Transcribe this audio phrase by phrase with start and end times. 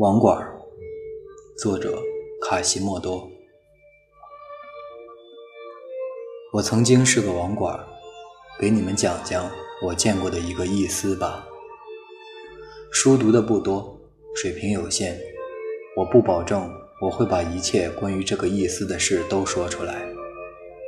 [0.00, 0.44] 网管，
[1.56, 1.96] 作者
[2.42, 3.30] 卡西莫多。
[6.52, 7.78] 我曾经是个网管，
[8.58, 9.48] 给你们讲讲
[9.84, 11.46] 我见过的一个意思吧。
[12.90, 13.96] 书读的不多，
[14.34, 15.16] 水平有限，
[15.96, 16.68] 我不保证
[17.00, 20.04] 我会把一切关于这个意思的事都说出来，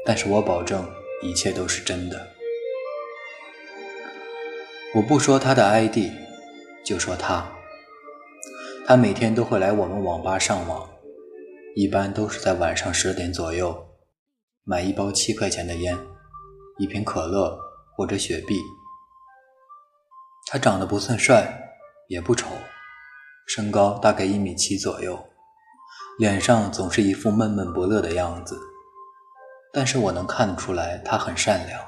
[0.05, 0.85] 但是我保证
[1.23, 2.27] 一切都是真的。
[4.97, 6.11] 我不说他的 ID，
[6.85, 7.53] 就说他。
[8.89, 10.89] 他每天都会来我们网吧上网，
[11.75, 13.77] 一般都是在晚上十点左右，
[14.63, 15.99] 买一包七块钱的烟，
[16.79, 17.59] 一瓶可乐
[17.97, 18.61] 或者雪碧。
[20.47, 21.53] 他长得不算帅，
[22.07, 22.47] 也不丑，
[23.49, 25.19] 身高大概一米七左右，
[26.21, 28.57] 脸上总是一副闷闷不乐的样子。
[29.73, 31.85] 但是我能看得出来，他很善良，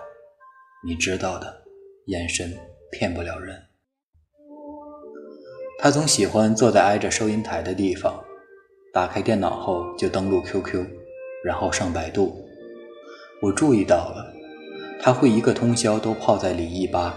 [0.85, 1.63] 你知道的，
[2.07, 2.59] 眼神
[2.91, 3.68] 骗不了人。
[5.81, 8.21] 他总喜欢坐在挨着收银台的地方，
[8.93, 10.85] 打开电脑后就登录 QQ，
[11.45, 12.45] 然后上百度。
[13.41, 14.35] 我注意到了，
[15.01, 17.17] 他会一个通宵都泡在里忆吧，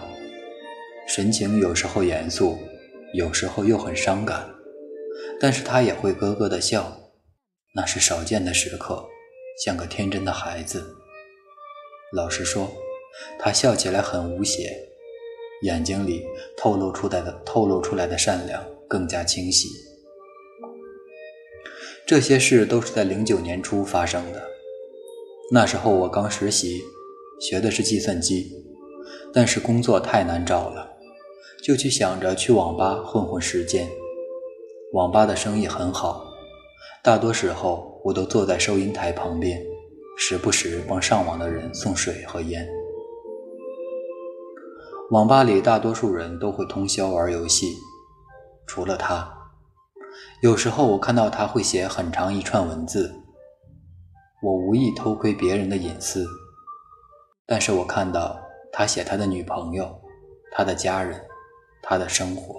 [1.08, 2.56] 神情有时候严肃，
[3.16, 4.48] 有时候又很伤感，
[5.40, 6.96] 但是他也会咯咯的笑，
[7.73, 9.03] 那是少见的时刻，
[9.66, 10.86] 像个天真的孩子。
[12.14, 12.72] 老实说，
[13.40, 14.91] 他笑起来很无邪。
[15.62, 16.23] 眼睛里
[16.58, 19.68] 透露出来的透露出来的善良更加清晰。
[22.06, 24.44] 这些事都是在零九年初发生的。
[25.52, 26.81] 那时候我刚实习，
[27.40, 28.52] 学的是计算机，
[29.34, 30.90] 但是工作太难找了，
[31.64, 33.88] 就去想着去网吧混混时间。
[34.94, 36.25] 网吧的生意很好，
[37.03, 39.62] 大多时候我都坐在收银台旁边，
[40.18, 42.68] 时不时帮上网的人送水和烟。
[45.12, 47.76] 网吧里大多数人都会通宵玩游戏，
[48.66, 49.30] 除了他。
[50.42, 53.14] 有时候我看到他会写很长一串文字。
[54.42, 56.25] 我无意偷窥别人的隐私，
[57.46, 58.41] 但是我看到
[58.72, 60.02] 他写他的女朋友、
[60.53, 61.22] 他的家人、
[61.84, 62.56] 他的生活。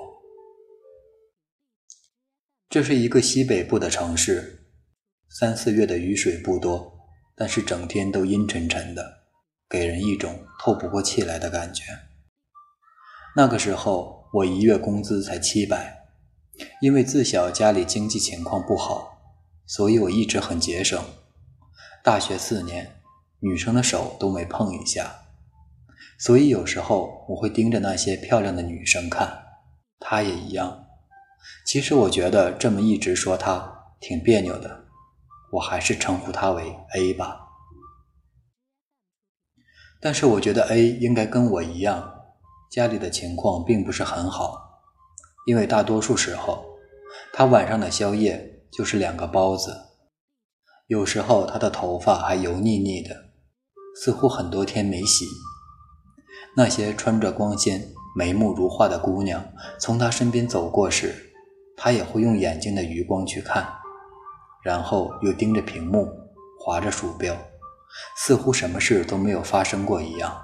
[2.68, 4.66] 这是一个西北部的城市，
[5.30, 6.92] 三四月的雨水不多，
[7.34, 9.02] 但是整天都阴沉沉的，
[9.70, 11.84] 给人一种透不过气来的感觉。
[13.34, 16.04] 那个时候，我一月工资才七百，
[16.82, 19.22] 因为自小家里经济情况不好，
[19.66, 21.02] 所以我一直很节省。
[22.04, 23.00] 大学四年，
[23.40, 25.10] 女生的手都没碰一下，
[26.18, 29.44] 所以有时候我会盯着那些漂亮的女生看，
[29.98, 30.84] 她也一样。
[31.64, 34.84] 其实我觉得这么一直说她挺别扭的，
[35.52, 37.40] 我还是称呼她为 A 吧。
[40.02, 42.11] 但是我觉得 A 应该跟我一样。
[42.72, 44.80] 家里的情况并不是很好，
[45.46, 46.64] 因为大多数时候，
[47.30, 49.76] 他晚上的宵夜就是两个包子。
[50.86, 53.14] 有时候他的头发还油腻腻的，
[53.94, 55.26] 似乎很多天没洗。
[56.56, 61.30] 那些穿着光鲜、眉目如画的姑娘从他身边走过时，
[61.76, 63.70] 他也会用眼睛的余光去看，
[64.64, 66.08] 然后又盯着屏幕，
[66.58, 67.36] 划着鼠标，
[68.16, 70.34] 似乎什么事都没有发生过一样。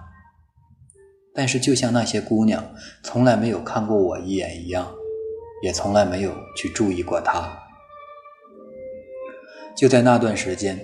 [1.39, 4.93] 但是，就像那些姑娘从来没有看过我一眼一样，
[5.63, 7.49] 也从来没有去注意过他。
[9.77, 10.77] 就在那段时间，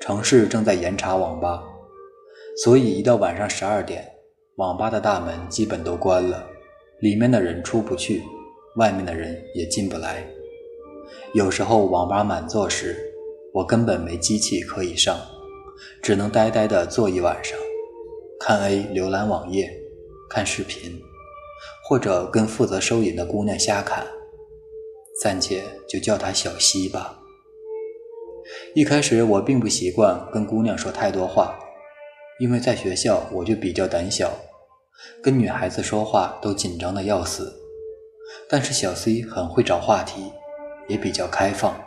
[0.00, 1.60] 城市正在严查网吧，
[2.62, 4.08] 所以一到晚上十二点，
[4.58, 6.46] 网吧的大门基本都关了，
[7.00, 8.22] 里面的人出不去，
[8.76, 10.24] 外面的人也进不来。
[11.34, 12.96] 有时候网吧满座时，
[13.52, 15.18] 我根本没机器可以上，
[16.00, 17.58] 只能呆呆地坐一晚上，
[18.38, 19.82] 看 A 浏览网页。
[20.28, 21.00] 看视频，
[21.88, 24.06] 或者跟负责收银的姑娘瞎侃，
[25.22, 27.20] 暂且就叫她小西吧。
[28.74, 31.58] 一开始我并不习惯跟姑娘说太多话，
[32.38, 34.30] 因为在学校我就比较胆小，
[35.22, 37.52] 跟女孩子说话都紧张的要死。
[38.48, 40.32] 但是小 C 很会找话题，
[40.88, 41.80] 也比较开放，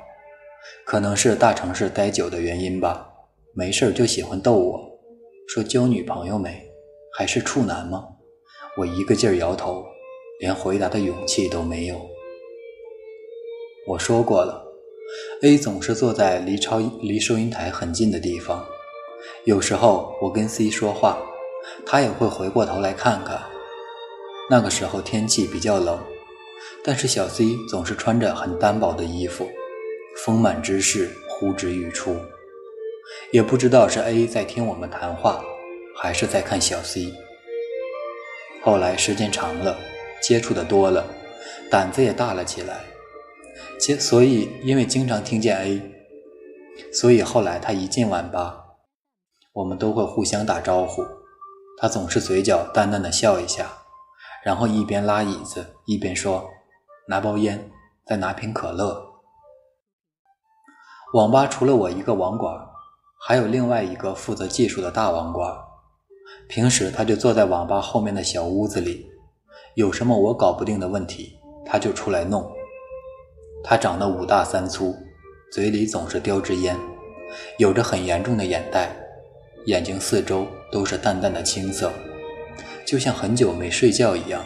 [0.86, 3.10] 可能是大城市待久的原因吧，
[3.54, 5.00] 没事就喜欢逗我，
[5.48, 6.70] 说交女朋友没，
[7.18, 8.06] 还是处男吗？
[8.80, 9.86] 我一个劲儿摇头，
[10.40, 12.00] 连回答的勇气都没有。
[13.86, 14.64] 我说过了
[15.42, 18.66] ，A 总是坐在离超离收银台很近的地方。
[19.44, 21.22] 有时候我跟 C 说话，
[21.86, 23.44] 他也会回过头来看看。
[24.50, 26.00] 那个时候天气比较冷，
[26.82, 29.46] 但是小 C 总是穿着很单薄的衣服，
[30.24, 32.16] 丰满之势呼之欲出。
[33.32, 35.44] 也不知道是 A 在听我们谈话，
[35.98, 37.14] 还是在看小 C。
[38.70, 39.76] 后来时间长了，
[40.22, 41.04] 接触的多了，
[41.72, 42.84] 胆子也大了起来。
[43.80, 45.82] 其所以因为经常听见 A，
[46.94, 48.64] 所以后来他一进网吧，
[49.54, 51.04] 我们都会互相打招呼。
[51.80, 53.68] 他总是嘴角淡淡的笑一下，
[54.44, 56.48] 然后一边拉椅子一边说
[57.10, 57.72] ：“拿包烟，
[58.06, 59.04] 再拿瓶可乐。”
[61.16, 62.56] 网吧除了我一个网管，
[63.20, 65.69] 还有另外一个负责技术的大网管。
[66.50, 69.08] 平时他就坐在网吧后面的小屋子里，
[69.76, 72.52] 有什么我搞不定的问题，他就出来弄。
[73.64, 74.96] 他长得五大三粗，
[75.52, 76.76] 嘴里总是叼支烟，
[77.60, 78.90] 有着很严重的眼袋，
[79.68, 81.92] 眼睛四周都是淡淡的青色，
[82.84, 84.44] 就像很久没睡觉一样。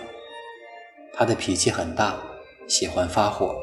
[1.13, 2.21] 他的脾气很大，
[2.67, 3.55] 喜欢发火。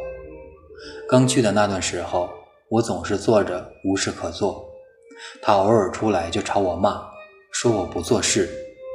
[1.07, 2.31] 刚去的那段时候。
[2.71, 4.65] 我总是坐着无事可做，
[5.43, 7.03] 他偶尔出来就朝我骂，
[7.53, 8.49] 说我不做事，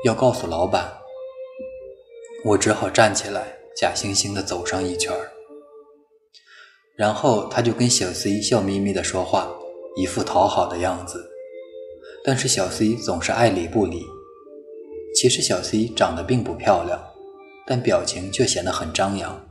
[0.06, 0.92] 要告诉老板。
[2.44, 5.32] 我只好站起来，假惺惺地走上一圈儿。
[6.96, 9.54] 然后他就跟小 C 笑眯眯地说话，
[9.98, 11.30] 一副讨好的样子。
[12.24, 14.04] 但是小 C 总是爱理不理。
[15.14, 17.00] 其实小 C 长得并不漂亮，
[17.68, 19.48] 但表情却显得很张扬，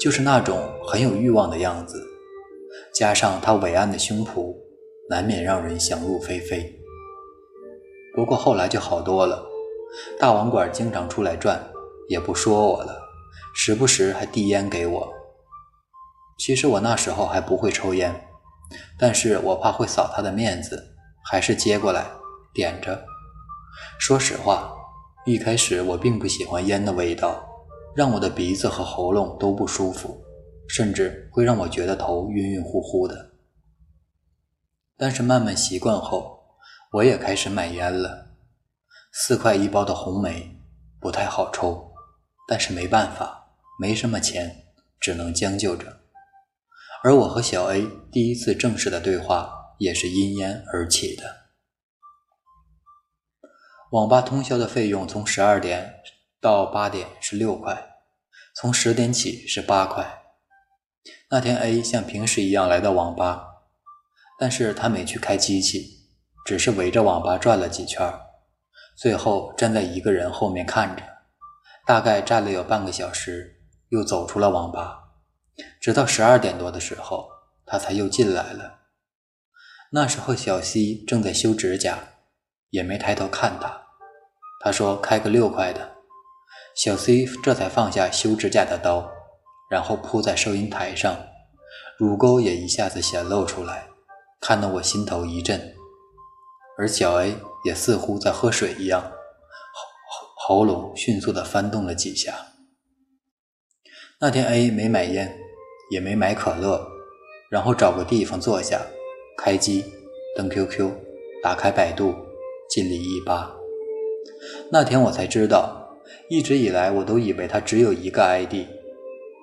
[0.00, 2.04] 就是那种很有欲望的样子。
[2.94, 4.54] 加上他伟岸的胸脯，
[5.08, 6.77] 难免让人想入非非。
[8.18, 9.46] 不过后来就好多了，
[10.18, 11.62] 大网管经常出来转，
[12.08, 13.00] 也不说我了，
[13.54, 15.08] 时不时还递烟给我。
[16.36, 18.12] 其实我那时候还不会抽烟，
[18.98, 20.84] 但是我怕会扫他的面子，
[21.30, 22.10] 还是接过来
[22.52, 23.00] 点着。
[24.00, 24.74] 说实话，
[25.24, 27.40] 一开始我并不喜欢烟的味道，
[27.94, 30.20] 让我的鼻子和喉咙都不舒服。
[30.66, 33.30] 甚至会让我觉得头晕晕乎乎的。
[34.96, 36.37] 但是慢慢习惯后，
[36.92, 38.36] 我也开始买烟了。
[39.12, 40.58] 四块一包的红梅
[41.00, 41.92] 不太好抽，
[42.46, 44.66] 但是没办法，没什么钱，
[44.98, 46.00] 只能将就着。
[47.02, 51.48] 而我和小 A 第一次正式的对话也是因烟而起的。
[53.92, 56.00] 网吧通宵的费用从十二点
[56.40, 57.96] 到八点是六块，
[58.54, 60.22] 从十点起是八块。
[61.30, 63.46] 那天，A 像平时一样来到网吧，
[64.38, 65.97] 但是他没去开机器，
[66.48, 68.10] 只是围着网吧转了几圈，
[68.96, 71.02] 最后站在一个人后面看着，
[71.86, 73.60] 大概站了有半个小时，
[73.90, 74.98] 又走出了网吧。
[75.78, 77.28] 直到十二点多的时候，
[77.66, 78.78] 他才又进来了。
[79.92, 81.98] 那时候，小西正在修指甲，
[82.70, 83.82] 也没抬头看他。
[84.64, 85.96] 他说：“开个六块的。”
[86.74, 89.06] 小 C 这才放下修指甲的刀。
[89.68, 91.14] 然后铺在收银台上，
[91.98, 93.86] 乳沟也一下子显露出来，
[94.40, 95.77] 看得我心头一震。
[96.78, 97.34] 而小 A
[97.64, 102.32] 也似乎在喝水一样，喉喉咙迅速地翻动了几下。
[104.20, 105.36] 那天 A 没买烟，
[105.90, 106.88] 也没买可乐，
[107.50, 108.80] 然后找个地方坐下，
[109.36, 109.84] 开机，
[110.36, 110.88] 登 QQ，
[111.42, 112.14] 打开百度，
[112.70, 113.52] 进里一八。
[114.70, 115.98] 那天我才知道，
[116.30, 118.68] 一直以来我都以为他只有一个 ID。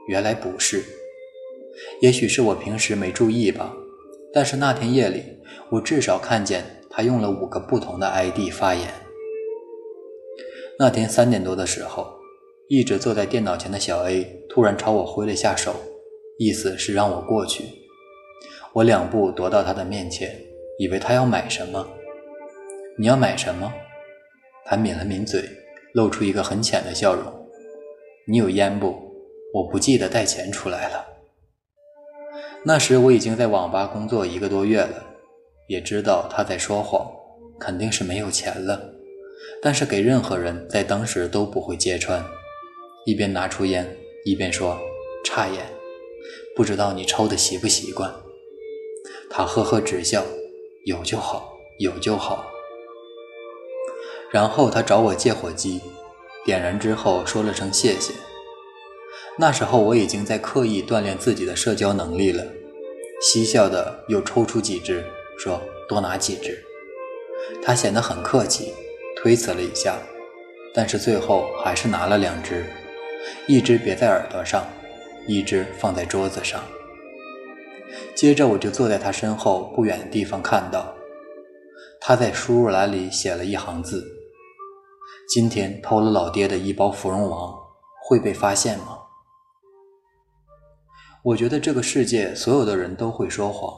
[0.08, 0.82] 原来不是，
[2.00, 3.74] 也许是我平时没注意吧。
[4.34, 5.40] 但是那天夜里，
[5.72, 8.88] 我至少看见他用了五个不同的 ID 发言。
[10.80, 12.08] 那天三点多的时候，
[12.70, 15.76] 一直坐在电脑前的小 A 突然朝我挥了下手，
[16.40, 17.66] 意思是让我过去。
[18.72, 20.42] 我两步踱到他的面前，
[20.80, 21.86] 以为他要买什么。
[22.98, 23.74] 你要买什么？
[24.64, 25.44] 他抿了抿嘴，
[25.94, 27.25] 露出一个很浅的笑容。
[28.25, 28.96] 你有烟不？
[29.54, 31.06] 我不记得带钱出来了。
[32.64, 35.06] 那时我已经在网吧工作一个多月了，
[35.67, 37.10] 也知道他在说谎，
[37.60, 38.93] 肯定是没有钱了。
[39.62, 42.24] 但是给任何人在当时都不会揭穿。
[43.05, 44.79] 一边拿出烟，一边说
[45.24, 45.63] ：“差烟，
[46.55, 48.13] 不知道你抽的习不习惯？”
[49.29, 50.24] 他呵呵直笑
[50.86, 52.45] ：“有就好，有就好。”
[54.31, 55.81] 然后他找我借火机，
[56.43, 58.13] 点燃之后说了声谢谢。
[59.38, 62.43] 那时候我已经在刻意锻炼自己的社交能力了，
[63.22, 65.05] 嬉笑的又抽出几支，
[65.38, 66.63] 说多拿几只。
[67.63, 68.74] 他显得很客气，
[69.15, 69.98] 推辞了一下，
[70.74, 72.65] 但是最后还是拿了两只，
[73.48, 74.65] 一只别在耳朵上，
[75.27, 76.63] 一只放在桌子上。
[78.15, 80.94] 接着我就坐在他身后不远的地方，看到
[82.00, 84.06] 他在输入栏里写了一行字
[85.30, 87.54] ：“今天偷了老爹的一包芙蓉王，
[88.04, 89.00] 会被发现吗？”
[91.24, 93.74] 我觉得这个世界所有的人都会说谎，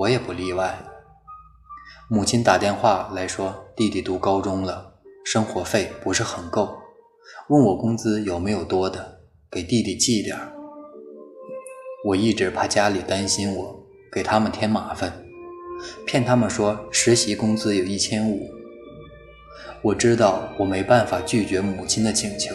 [0.00, 0.78] 我也不例外。
[2.08, 4.94] 母亲打电话来说，弟弟读高中了，
[5.26, 6.74] 生活费不是很够，
[7.48, 10.52] 问我工资有没有多的，给弟弟寄点儿。
[12.06, 15.22] 我一直怕家里担心我，给他们添麻烦，
[16.06, 18.50] 骗他们说实习工资有一千五。
[19.82, 22.54] 我知道我没办法拒绝母亲的请求，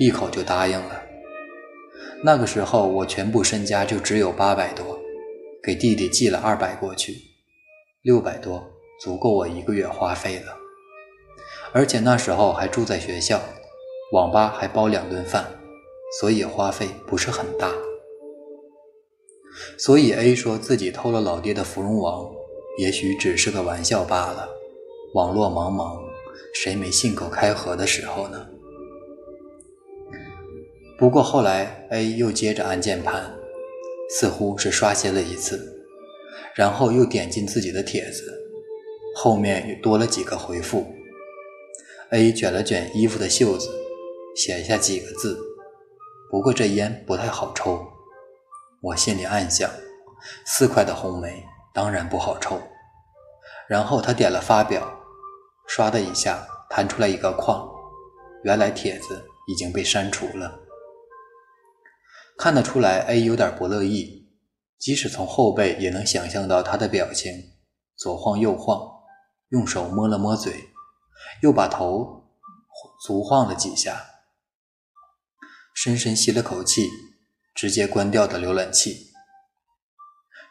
[0.00, 1.00] 一口就答应了。
[2.24, 4.98] 那个时候我全部身家就只有八百多，
[5.64, 7.16] 给弟弟寄了二百过去，
[8.02, 10.54] 六百多足够我一个月花费了。
[11.72, 13.40] 而且那时候还住在学校，
[14.12, 15.46] 网吧还包两顿饭，
[16.20, 17.72] 所以花费不是很大。
[19.78, 22.30] 所以 A 说自己偷了老爹的芙蓉王，
[22.78, 24.48] 也许只是个玩笑罢了。
[25.14, 25.98] 网络茫茫，
[26.54, 28.46] 谁没信口开河的时候呢？
[30.98, 33.34] 不过后来 A 又接着按键盘，
[34.10, 35.86] 似乎是刷新了一次，
[36.54, 38.32] 然后又点进自己的帖子，
[39.16, 40.86] 后面又多了几个回复。
[42.10, 43.68] A 卷了卷衣服的袖子，
[44.36, 45.38] 写下几个字。
[46.30, 47.84] 不过这烟不太好抽，
[48.80, 49.70] 我心里暗想，
[50.46, 51.42] 四块的红梅
[51.72, 52.60] 当然不好抽。
[53.68, 54.86] 然后他点了发表，
[55.68, 57.66] 唰的一下弹出来一个框，
[58.42, 60.60] 原来帖子已经被删除了。
[62.36, 64.30] 看得出来，A 有点不乐意，
[64.78, 67.32] 即使从后背也能想象到他的表情，
[67.96, 69.02] 左晃右晃，
[69.50, 70.70] 用手摸了摸嘴。
[71.40, 72.28] 又把头
[73.06, 74.04] 足晃了几下，
[75.74, 76.88] 深深吸了口气，
[77.54, 79.12] 直接关掉的浏览器。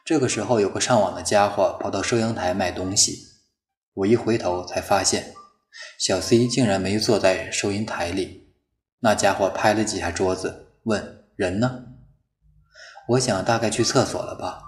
[0.06, 3.18] 这个时候，有个上网的家伙跑到收银台买东西，
[3.94, 5.34] 我一回头才发现，
[6.00, 8.54] 小 C 竟然没坐在收银台里。
[9.00, 11.68] 那家伙拍了几下桌子，问：“人呢？”
[13.10, 14.62] 我想大概去厕所了吧，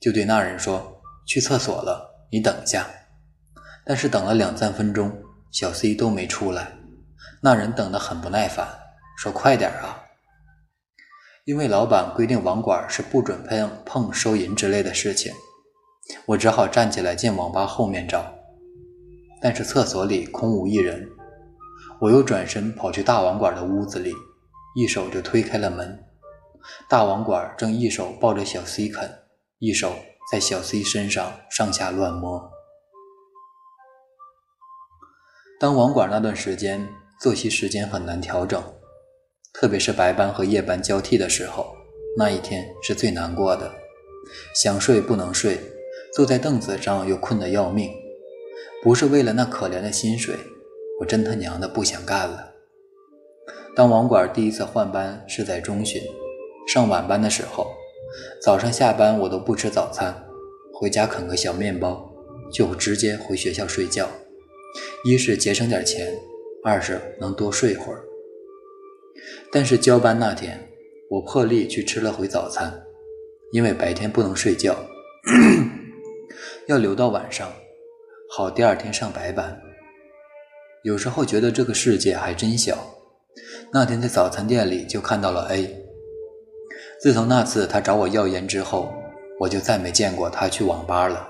[0.00, 2.86] 就对那人说：“去厕所了，你等一下。”
[3.84, 5.22] 但是等了两三分钟。
[5.52, 6.72] 小 C 都没出来，
[7.40, 8.66] 那人等得很不耐烦，
[9.16, 10.04] 说：“快点啊！”
[11.46, 15.32] 因为老板规定网管是不准碰碰收银之类的事情，
[16.26, 18.34] 我只好站起来进网吧后面找。
[19.40, 21.08] 但是厕所里空无一人，
[22.00, 24.12] 我又转身跑去大网管的屋子里，
[24.74, 26.04] 一手就推开了门。
[26.88, 29.10] 大网管正一手抱着小 C 啃，
[29.58, 29.94] 一手
[30.30, 32.50] 在小 C 身上上下乱摸。
[35.58, 36.86] 当网管那段时间，
[37.20, 38.62] 作息时间很难调整，
[39.54, 41.74] 特别是白班和夜班交替的时候，
[42.18, 43.72] 那一天是最难过的。
[44.54, 45.58] 想睡不能睡，
[46.14, 47.90] 坐在凳子上又困得要命。
[48.82, 50.36] 不是为了那可怜的薪水，
[51.00, 52.52] 我真他娘的不想干了。
[53.74, 56.02] 当网管第一次换班是在中旬，
[56.66, 57.72] 上晚班的时候，
[58.42, 60.12] 早上下班我都不吃早餐，
[60.74, 62.10] 回家啃个小面包，
[62.52, 64.08] 就直接回学校睡觉。
[65.04, 66.12] 一是节省点钱，
[66.64, 68.02] 二是能多睡会儿。
[69.52, 70.68] 但是交班那天，
[71.08, 72.82] 我破例去吃了回早餐，
[73.52, 74.76] 因为白天不能睡觉，
[76.66, 77.50] 要留到晚上，
[78.28, 79.56] 好第二天上白班。
[80.82, 82.76] 有时候觉得这个世界还真小。
[83.72, 85.85] 那天在早餐店里就看到了 A。
[87.00, 88.92] 自从那次他找我要烟之后，
[89.40, 91.28] 我就再没见过他去网吧了。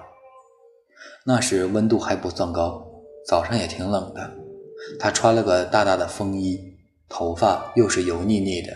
[1.25, 2.82] 那时温度还不算高。
[3.26, 4.30] 早上也挺冷的，
[5.00, 6.61] 他穿了个大大的风衣，
[7.08, 8.73] 头发又是油腻腻的，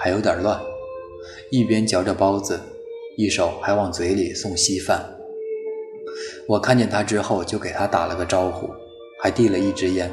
[0.00, 0.60] 还有点乱，
[1.52, 2.58] 一边嚼着包子，
[3.16, 5.08] 一手还往嘴里送稀饭。
[6.48, 8.68] 我看见他之后，就给他打了个招呼，
[9.22, 10.12] 还递了一支烟，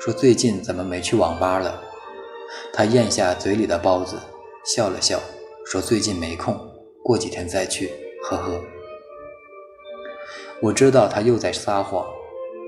[0.00, 1.80] 说最近怎么没去网吧了？
[2.72, 4.16] 他咽下嘴里的包子，
[4.64, 5.20] 笑了笑，
[5.64, 6.58] 说最近没空，
[7.02, 7.90] 过几天再去，
[8.24, 8.62] 呵呵。
[10.60, 12.06] 我知道他又在撒谎。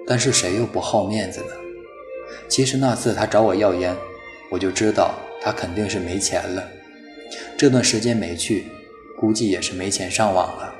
[0.06, 1.54] 但是谁又不好面子呢？
[2.49, 3.94] 其实那次他找我要烟，
[4.50, 6.68] 我就知道他肯定是没钱了。
[7.56, 8.66] 这段时间没去，
[9.20, 10.75] 估计也是没钱上网了。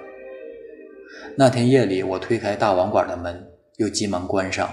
[1.37, 4.69] 那天夜里，我推开大网管的门，又急忙关上，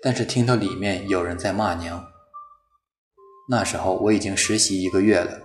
[0.00, 2.06] 但是听到里面有人在骂娘。
[3.50, 5.40] 那时候我已经实习一个月了，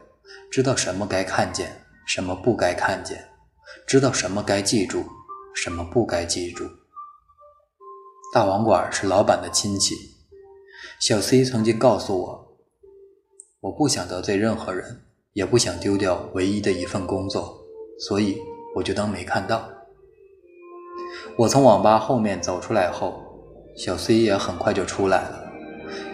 [0.50, 3.30] 知道什么该看见，什么不该看见，
[3.86, 5.06] 知道什么该记住，
[5.56, 6.66] 什么不该记住。
[8.34, 9.96] 大网管是老板的亲戚，
[11.00, 12.58] 小 C 曾经告诉我，
[13.62, 17.58] 我不想得罪任何人，也不想丢掉唯一的一份工作，
[18.00, 18.38] 所以
[18.76, 19.70] 我就当没看到。
[21.38, 23.24] 我从网吧后面走出来后，
[23.78, 25.52] 小 C 也很快就出来了，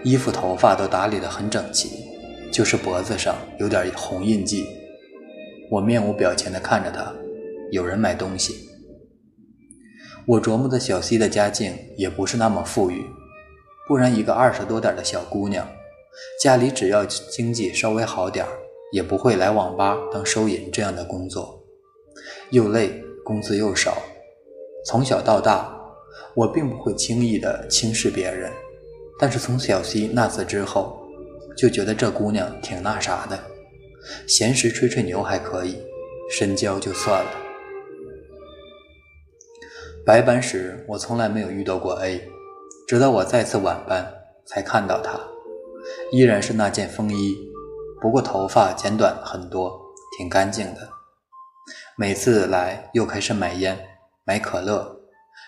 [0.04, 2.03] 衣服头发都打理得很整齐，
[2.54, 4.68] 就是脖子上有点红印记。
[5.72, 7.12] 我面无表情地看着他，
[7.72, 8.70] 有人买东西。
[10.28, 13.04] 我琢磨着小 C 的家境也不是那么富裕，
[13.88, 15.68] 不然一个二十多点的小姑娘，
[16.40, 18.52] 家里只要经济稍微好点儿，
[18.92, 21.66] 也不会来网吧当收银这样的工作，
[22.52, 23.98] 又累，工资又少。
[24.86, 25.76] 从小到大，
[26.36, 28.52] 我并不会轻易的轻视别人，
[29.18, 31.03] 但是从小 C 那次之后，
[31.56, 33.40] 就觉得这姑娘挺那啥的，
[34.28, 35.82] 闲时吹吹牛还可以，
[36.30, 37.32] 深交就算了。
[40.06, 42.28] 白班时我从来没有遇到过 A，
[42.88, 44.14] 直到我再次晚班
[44.46, 45.20] 才看到她，
[46.12, 47.38] 依然是那件风衣，
[48.02, 49.80] 不过头发剪短很多，
[50.18, 50.90] 挺干净的。
[51.96, 53.90] 每次来又开始买烟。
[54.26, 55.02] 买可乐，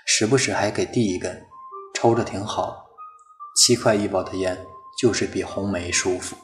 [0.05, 1.45] 时不时还给递一根，
[1.93, 2.85] 抽着挺好。
[3.55, 4.57] 七块一包的烟，
[4.99, 6.35] 就是比红梅舒服。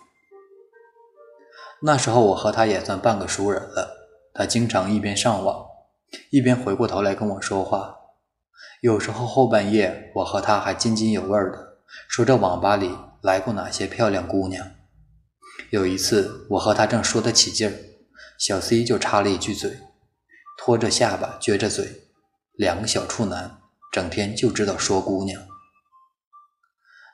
[1.82, 5.66] 那时候我和他也算半个熟人了，他经常一边上网，
[6.30, 7.96] 一边回过头来跟我说话。
[8.82, 11.78] 有时候后半夜，我和他还津津有味的
[12.08, 14.66] 说这网吧里来过哪些漂亮姑娘。
[15.70, 17.74] 有一次，我和他正说得起劲儿，
[18.40, 19.78] 小 C 就插了一句嘴，
[20.58, 22.10] 拖着下巴，撅着嘴。
[22.54, 23.60] 两个小处男，
[23.92, 25.42] 整天就知道说姑娘。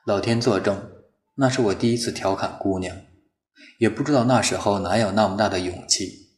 [0.06, 0.90] 老天作证，
[1.40, 2.96] 那是我第一次调侃姑娘，
[3.78, 6.30] 也不知道那时候哪有那么大的勇气，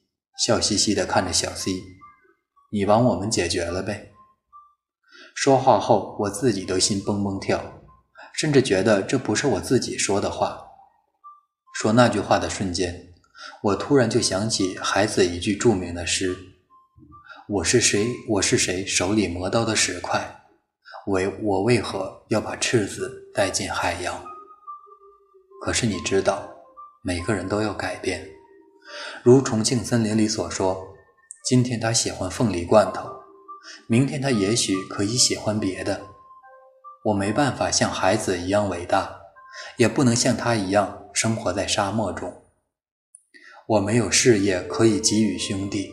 [0.45, 1.71] 笑嘻嘻地看着小 C，
[2.71, 4.11] 你帮我们解决了呗。
[5.35, 7.81] 说话后，我自己都心蹦蹦跳，
[8.35, 10.61] 甚至觉得这不是我自己说的话。
[11.73, 13.15] 说那句话的瞬间，
[13.63, 16.37] 我突然就想起孩子一句著名的诗。
[17.49, 18.05] 我是谁？
[18.29, 18.85] 我是谁？
[18.85, 20.43] 手里磨刀的石块，
[21.07, 24.30] 为我为何要把赤子带进海洋？
[25.61, 26.49] 可是你知道，
[27.03, 28.27] 每个人都要改变。
[29.23, 30.89] 如重庆森林里所说，
[31.45, 33.09] 今天他喜欢凤梨罐头，
[33.87, 36.01] 明天他也许可以喜欢别的。
[37.05, 39.21] 我没办法像孩子一样伟大，
[39.77, 42.43] 也不能像他一样生活在沙漠中。
[43.67, 45.93] 我没有事业可以给予兄弟。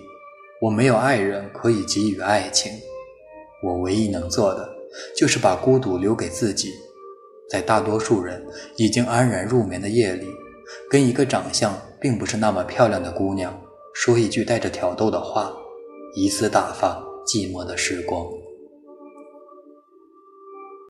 [0.61, 2.71] 我没有爱人可以给予爱情，
[3.63, 4.67] 我唯一能做的
[5.15, 6.73] 就是把孤独留给自己，
[7.49, 10.27] 在大多数人已经安然入眠的夜里，
[10.89, 13.57] 跟一个长相并不是那么漂亮的姑娘
[13.93, 15.51] 说一句带着挑逗的话，
[16.15, 18.25] 以此打发寂寞的时光。